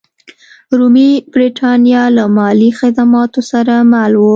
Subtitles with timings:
[0.79, 4.29] رومي برېټانیا له مالي خدماتو سره مل وه.